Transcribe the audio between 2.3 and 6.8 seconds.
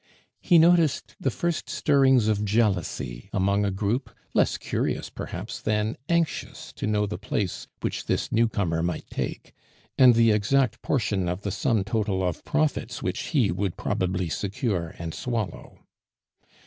jealousy among a group, less curious, perhaps, than anxious